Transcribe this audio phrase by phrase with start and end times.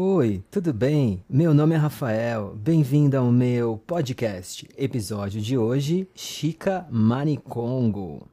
[0.00, 1.24] Oi, tudo bem?
[1.28, 4.64] Meu nome é Rafael, bem-vindo ao meu podcast.
[4.78, 8.28] Episódio de hoje: Chica Manicongo.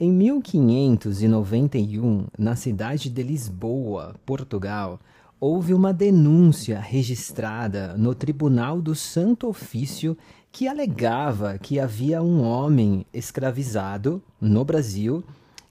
[0.00, 4.98] Em 1591, na cidade de Lisboa, Portugal,
[5.38, 10.18] houve uma denúncia registrada no Tribunal do Santo Ofício
[10.50, 15.22] que alegava que havia um homem escravizado no Brasil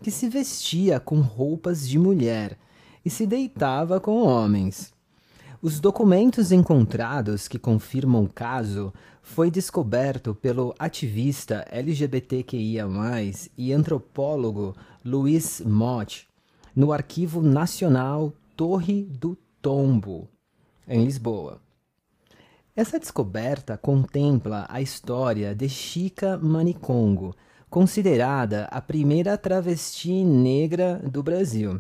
[0.02, 2.58] que se vestia com roupas de mulher
[3.04, 4.94] e se deitava com homens.
[5.62, 12.86] Os documentos encontrados que confirmam o caso foi descoberto pelo ativista LGBTQIA+,
[13.58, 14.76] e antropólogo
[15.06, 16.28] Luiz Mott
[16.76, 20.28] no Arquivo Nacional Torre do Tombo,
[20.88, 21.62] em Lisboa.
[22.76, 27.36] Essa descoberta contempla a história de Chica Manicongo,
[27.70, 31.80] considerada a primeira travesti negra do Brasil.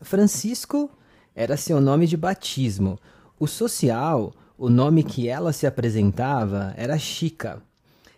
[0.00, 0.90] Francisco
[1.34, 2.98] era seu nome de batismo.
[3.38, 7.62] O social, o nome que ela se apresentava, era Chica.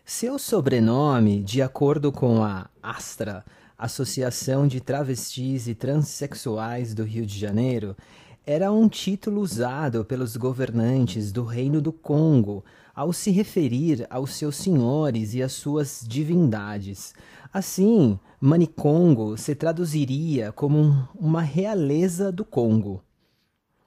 [0.05, 3.45] Seu sobrenome, de acordo com a Astra,
[3.77, 7.97] Associação de Travestis e Transsexuais do Rio de Janeiro,
[8.45, 12.65] era um título usado pelos governantes do Reino do Congo
[12.99, 17.15] ao se referir aos seus senhores e às suas divindades.
[17.53, 23.01] Assim, Manicongo se traduziria como uma realeza do Congo,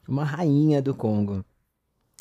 [0.08, 1.44] uma rainha do Congo.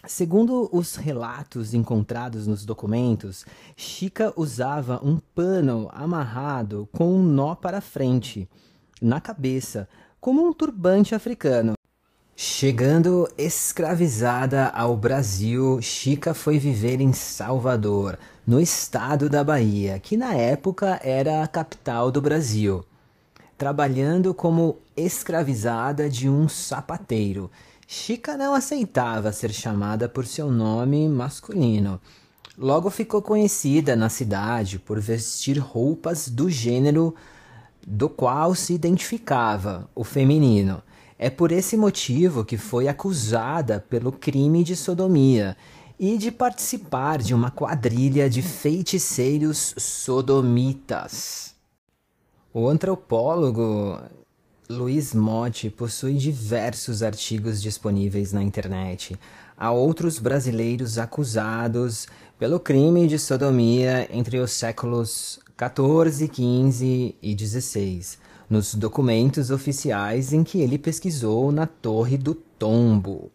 [0.04, 3.46] Segundo os relatos encontrados nos documentos,
[3.76, 8.48] Chica usava um pano amarrado com um nó para frente,
[9.00, 9.88] na cabeça,
[10.20, 11.74] como um turbante africano.
[12.42, 20.32] Chegando escravizada ao Brasil, Chica foi viver em Salvador, no estado da Bahia, que na
[20.32, 22.82] época era a capital do Brasil,
[23.58, 27.50] trabalhando como escravizada de um sapateiro.
[27.86, 32.00] Chica não aceitava ser chamada por seu nome masculino.
[32.56, 37.14] Logo ficou conhecida na cidade por vestir roupas do gênero
[37.86, 40.82] do qual se identificava, o feminino.
[41.22, 45.54] É por esse motivo que foi acusada pelo crime de sodomia
[45.98, 51.54] e de participar de uma quadrilha de feiticeiros sodomitas.
[52.54, 54.00] O antropólogo
[54.66, 59.14] Luiz Motti possui diversos artigos disponíveis na internet.
[59.58, 62.08] Há outros brasileiros acusados
[62.38, 70.42] pelo crime de sodomia entre os séculos 14, 15 e 16 nos documentos oficiais em
[70.42, 73.30] que ele pesquisou na Torre do Tombo.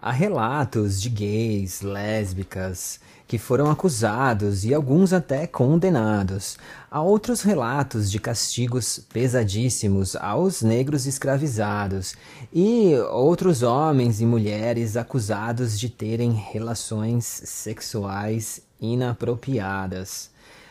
[0.00, 6.56] Há relatos de gays, lésbicas, que foram acusados e alguns até condenados.
[6.90, 12.14] Há outros relatos de castigos pesadíssimos aos negros escravizados
[12.52, 20.30] e outros homens e mulheres acusados de terem relações sexuais inapropriadas.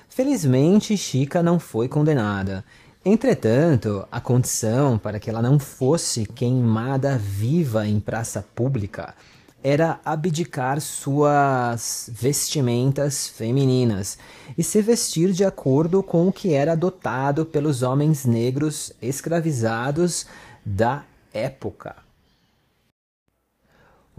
[0.10, 2.64] Felizmente, Chica não foi condenada.
[3.06, 9.16] Entretanto, a condição para que ela não fosse queimada viva em praça pública
[9.64, 14.18] era abdicar suas vestimentas femininas
[14.58, 20.26] e se vestir de acordo com o que era adotado pelos homens negros escravizados
[20.66, 21.04] da
[21.34, 22.07] época.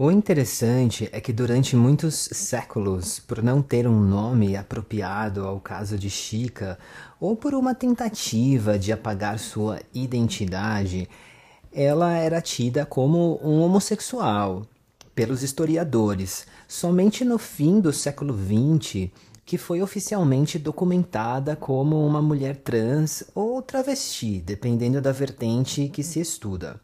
[0.01, 5.99] O interessante é que durante muitos séculos, por não ter um nome apropriado ao caso
[5.99, 6.79] de Chica,
[7.19, 11.09] ou por uma tentativa de apagar sua identidade,
[11.69, 14.65] ela era tida como um homossexual
[15.13, 16.47] pelos historiadores.
[16.65, 19.11] Somente no fim do século XX
[19.45, 26.21] que foi oficialmente documentada como uma mulher trans ou travesti, dependendo da vertente que se
[26.21, 26.79] estuda.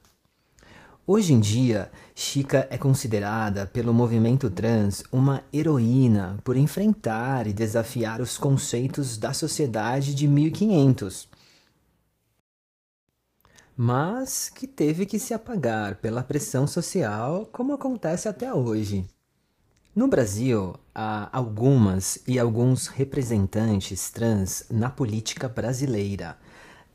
[1.07, 8.21] Hoje em dia, Chica é considerada pelo movimento trans uma heroína por enfrentar e desafiar
[8.21, 11.29] os conceitos da sociedade de 1500,
[13.77, 19.07] mas que teve que se apagar pela pressão social, como acontece até hoje.
[19.95, 26.35] No Brasil, há algumas e alguns representantes trans na política brasileira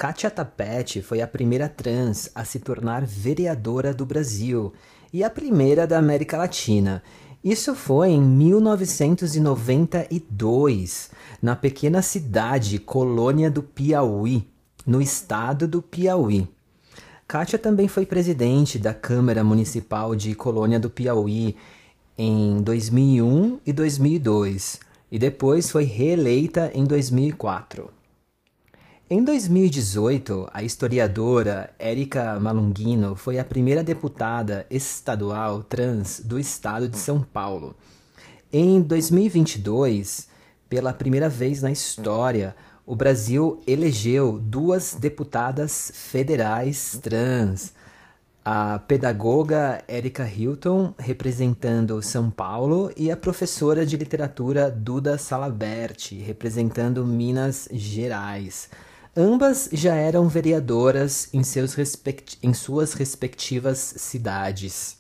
[0.01, 4.73] Katia Tapete foi a primeira trans a se tornar vereadora do Brasil
[5.13, 7.03] e a primeira da América Latina.
[7.45, 11.11] Isso foi em 1992,
[11.43, 14.49] na pequena cidade Colônia do Piauí,
[14.87, 16.49] no estado do Piauí.
[17.29, 21.55] Kátia também foi presidente da Câmara Municipal de Colônia do Piauí
[22.17, 24.81] em 2001 e 2002
[25.13, 28.00] e depois foi reeleita em 2004.
[29.13, 36.97] Em 2018, a historiadora Érica Malunguino foi a primeira deputada estadual trans do estado de
[36.97, 37.75] São Paulo.
[38.53, 40.29] Em 2022,
[40.69, 42.55] pela primeira vez na história,
[42.87, 47.73] o Brasil elegeu duas deputadas federais trans.
[48.45, 57.05] A pedagoga Érica Hilton, representando São Paulo, e a professora de literatura Duda Salaberti, representando
[57.05, 58.71] Minas Gerais.
[59.17, 62.39] Ambas já eram vereadoras em, seus respect...
[62.41, 64.99] em suas respectivas cidades.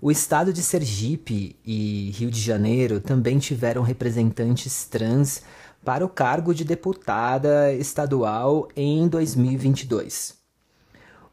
[0.00, 5.42] O estado de Sergipe e Rio de Janeiro também tiveram representantes trans
[5.84, 10.34] para o cargo de deputada estadual em 2022.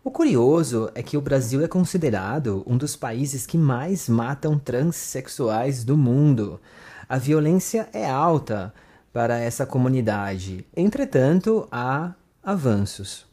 [0.03, 5.83] O curioso é que o Brasil é considerado um dos países que mais matam transexuais
[5.83, 6.61] do mundo.
[7.09, 8.71] A violência é alta,
[9.15, 10.67] para essa comunidade.
[10.75, 12.13] Entretanto, há
[12.43, 13.25] avanços.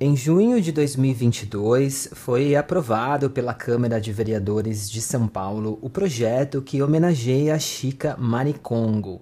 [0.00, 6.62] Em junho de 2022, foi aprovado pela Câmara de Vereadores de São Paulo o projeto
[6.62, 9.20] que homenageia Chica Maricongo,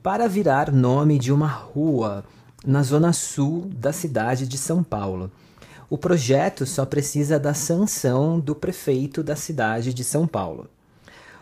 [0.00, 2.24] para virar nome de uma rua
[2.64, 5.28] na zona sul da cidade de São Paulo.
[5.90, 10.70] O projeto só precisa da sanção do prefeito da cidade de São Paulo.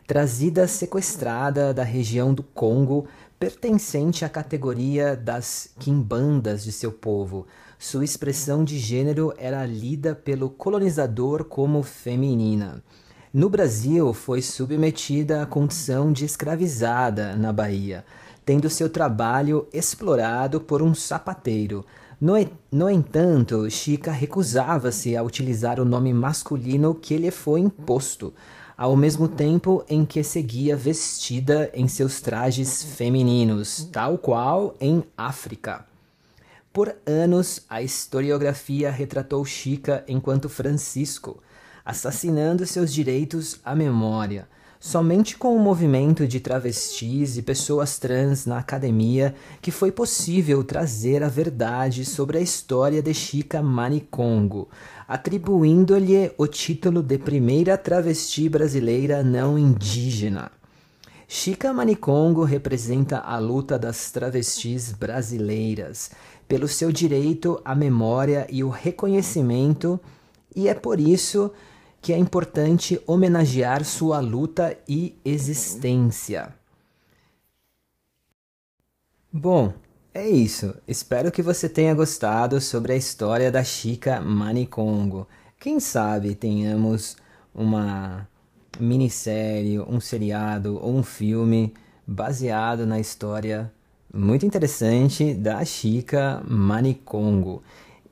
[0.07, 3.07] trazida sequestrada da região do Congo,
[3.39, 7.45] pertencente à categoria das quimbandas de seu povo,
[7.77, 12.81] sua expressão de gênero era lida pelo colonizador como feminina.
[13.33, 18.05] No Brasil, foi submetida à condição de escravizada na Bahia,
[18.45, 21.85] tendo seu trabalho explorado por um sapateiro.
[22.21, 22.33] No,
[22.71, 28.33] no entanto, Chica recusava-se a utilizar o nome masculino que lhe foi imposto,
[28.77, 35.85] ao mesmo tempo em que seguia vestida em seus trajes femininos, tal qual em África.
[36.73, 41.41] Por anos, a historiografia retratou Chica enquanto Francisco,
[41.85, 44.47] assassinando seus direitos à memória.
[44.79, 51.23] Somente com o movimento de travestis e pessoas trans na academia que foi possível trazer
[51.23, 54.67] a verdade sobre a história de Chica Manicongo,
[55.07, 60.51] atribuindo-lhe o título de primeira travesti brasileira não indígena.
[61.27, 66.11] Chica Manicongo representa a luta das travestis brasileiras
[66.47, 69.99] pelo seu direito à memória e o reconhecimento,
[70.55, 71.74] e é por isso que
[72.13, 76.53] é importante homenagear sua luta e existência.
[79.31, 79.73] Bom,
[80.13, 80.73] é isso.
[80.87, 85.27] Espero que você tenha gostado sobre a história da Chica Manicongo.
[85.59, 87.17] Quem sabe tenhamos
[87.53, 88.27] uma
[88.79, 91.73] minissérie, um seriado ou um filme
[92.07, 93.71] baseado na história
[94.13, 97.61] muito interessante da Chica Manicongo.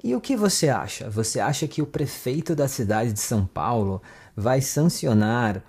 [0.03, 1.09] E o que você acha?
[1.09, 4.01] Você acha que o prefeito da cidade de São Paulo
[4.35, 5.63] vai sancionar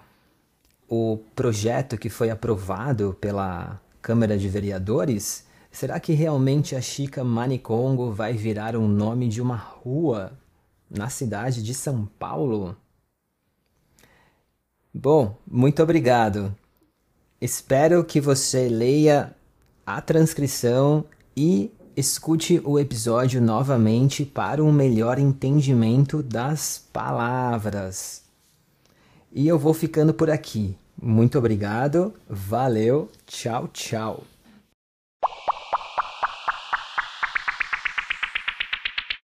[0.88, 5.46] o projeto que foi aprovado pela Câmara de Vereadores?
[5.70, 10.36] Será que realmente a Chica Manicongo vai virar um nome de uma rua
[10.90, 12.76] na cidade de São Paulo?
[14.92, 16.52] Bom, muito obrigado.
[17.40, 19.34] Espero que você leia
[19.86, 21.04] a transcrição
[21.36, 28.22] e escute o episódio novamente para um melhor entendimento das palavras.
[29.32, 30.76] E eu vou ficando por aqui.
[31.00, 34.33] Muito obrigado, valeu, tchau, tchau.